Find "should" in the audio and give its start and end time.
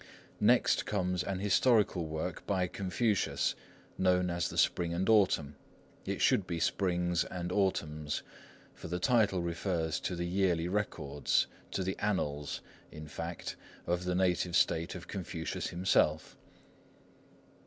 6.23-6.47